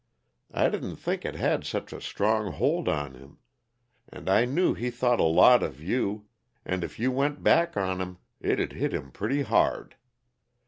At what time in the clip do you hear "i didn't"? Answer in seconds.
0.51-0.95